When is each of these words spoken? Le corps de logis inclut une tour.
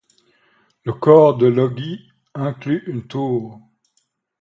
Le 0.83 0.93
corps 0.93 1.37
de 1.37 1.45
logis 1.45 2.09
inclut 2.33 2.83
une 2.87 3.05
tour. 3.05 3.61